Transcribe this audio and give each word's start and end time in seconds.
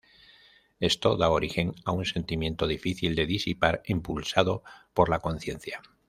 Esto 0.79 1.15
da 1.15 1.29
origen 1.29 1.75
a 1.85 1.91
un 1.91 2.05
sentimiento 2.07 2.65
difícil 2.65 3.13
de 3.13 3.27
disipar 3.27 3.83
impulsado 3.85 4.63
por 4.95 5.09
la 5.09 5.19
conciencia. 5.19 5.83